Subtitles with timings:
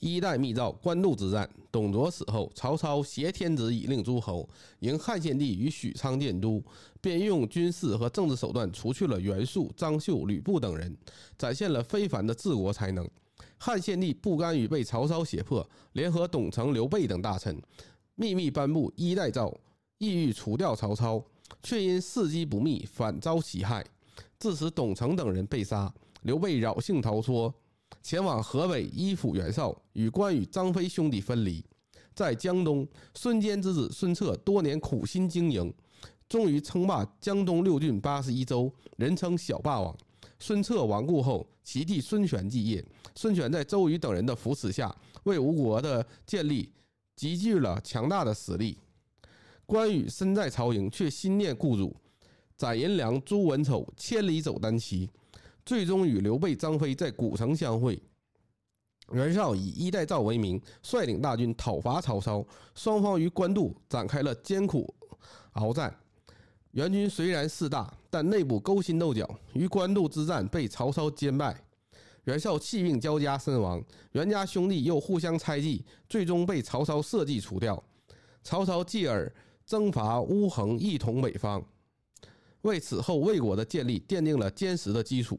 [0.00, 4.48] 一代密诏官渡之战，董卓死后，曹操挟天子以令诸侯，
[4.78, 6.62] 迎汉献帝于许昌建都，
[7.02, 10.96] 便用军事和政治手段除去了袁术、张绣、吕布等人，
[11.36, 13.06] 展现了非凡的治国才能。
[13.58, 17.60] 汉献帝不甘于被曹操胁迫，联合董承、刘备等大臣，
[18.14, 19.54] 秘密颁布一代诏，
[19.98, 21.22] 意欲除掉曹操，
[21.62, 23.84] 却因事机不密，反遭其害，
[24.38, 25.92] 致使董承等人被杀，
[26.22, 27.52] 刘备侥幸逃脱。
[28.02, 31.64] 前往河北依附袁绍，与关羽、张飞兄弟分离。
[32.14, 35.72] 在江东，孙坚之子孙策多年苦心经营，
[36.28, 39.96] 终于称霸江东六郡八十一州，人称小霸王。
[40.38, 42.84] 孙策亡故后，其弟孙权继业。
[43.14, 44.94] 孙权在周瑜等人的扶持下，
[45.24, 46.72] 为吴国的建立
[47.16, 48.78] 集聚了强大的实力。
[49.66, 51.94] 关羽身在曹营，却心念故主。
[52.56, 55.08] 斩颜良、诛文丑，千里走单骑。
[55.64, 58.00] 最终与刘备、张飞在古城相会。
[59.12, 62.46] 袁绍以一代诏为名，率领大军讨伐曹操。
[62.74, 64.94] 双方于官渡展开了艰苦
[65.54, 65.94] 鏖战。
[66.72, 71.60] 袁军虽然势大，但内部勾心斗角，于官渡之战被曹操歼败。
[72.24, 77.82] 袁绍气病交加身亡，袁家兄弟又互相猜忌，最终被曹操设计除掉。
[78.44, 79.32] 曹操继而
[79.66, 81.64] 征伐乌恒，一统北方。
[82.62, 85.38] 为此后魏国的建立奠定了坚实的基础。